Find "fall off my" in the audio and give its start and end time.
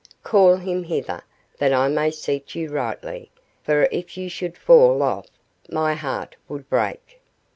4.57-5.93